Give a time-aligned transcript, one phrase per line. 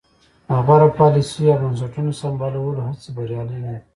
[0.47, 3.81] د غوره پالیسیو او بنسټونو سمبالولو هڅې بریالۍ نه دي.